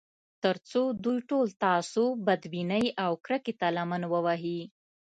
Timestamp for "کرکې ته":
3.25-3.67